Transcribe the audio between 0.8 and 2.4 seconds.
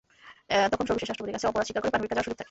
সবশেষ রাষ্ট্রপতির কাছে অপরাধ স্বীকার করে প্রাণভিক্ষা চাওয়ার সুযোগ থাকে।